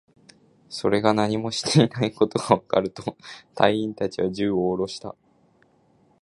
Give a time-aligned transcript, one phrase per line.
[0.67, 3.15] それが何もしてこないことがわかると、
[3.53, 5.15] 隊員達は銃をおろした